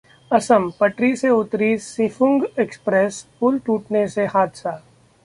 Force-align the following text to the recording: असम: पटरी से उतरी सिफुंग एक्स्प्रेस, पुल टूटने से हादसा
असम: 0.31 0.69
पटरी 0.79 1.15
से 1.15 1.29
उतरी 1.29 1.77
सिफुंग 1.79 2.45
एक्स्प्रेस, 2.59 3.21
पुल 3.39 3.59
टूटने 3.59 4.07
से 4.07 4.25
हादसा 4.27 4.71